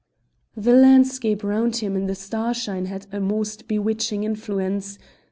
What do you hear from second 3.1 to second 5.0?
a most bewitching influence.